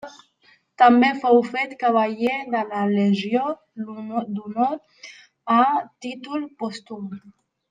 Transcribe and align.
També 0.81 1.09
fou 1.25 1.41
fet 1.49 1.75
cavaller 1.83 2.39
de 2.55 2.63
la 2.71 2.87
Legió 2.95 3.53
d'Honor 3.91 4.75
a 5.59 5.63
títol 6.07 6.53
pòstum. 6.65 7.09